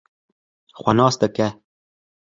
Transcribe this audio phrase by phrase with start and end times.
[0.79, 1.47] xwe nas dike